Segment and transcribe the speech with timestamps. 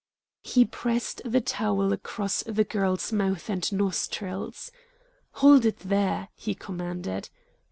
[0.41, 4.71] He pressed the towel across the girl's mouth and nostrils.
[5.33, 7.29] "Hold it there!" he commanded.